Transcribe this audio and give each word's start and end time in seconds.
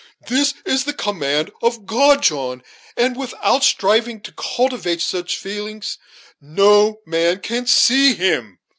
This 0.27 0.55
is 0.65 0.85
the 0.85 0.93
command 0.95 1.51
of 1.61 1.85
God, 1.85 2.23
John, 2.23 2.63
and, 2.97 3.15
without 3.15 3.63
striving 3.63 4.19
to 4.21 4.31
cultivate 4.31 4.99
such 4.99 5.37
feelings, 5.37 5.99
no 6.41 7.01
man 7.05 7.37
can 7.41 7.67
see 7.67 8.15
Him." 8.15 8.57